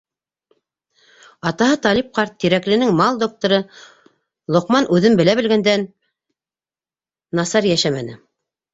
Атаһы 1.51 1.75
Талип 1.83 2.09
ҡарт, 2.19 2.33
Тирәкленең 2.45 2.95
«мал 3.03 3.21
докторы», 3.25 3.61
Лоҡман 4.57 4.91
үҙен 4.99 5.21
белә-белгәндән 5.23 5.89
насар 7.43 7.73
йәшәмәне. 7.75 8.23